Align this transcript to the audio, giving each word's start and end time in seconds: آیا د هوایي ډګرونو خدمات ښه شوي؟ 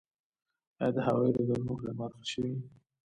آیا 0.79 0.93
د 0.95 0.97
هوایي 1.07 1.31
ډګرونو 1.35 1.79
خدمات 1.81 2.11
ښه 2.17 2.25
شوي؟ 2.31 2.53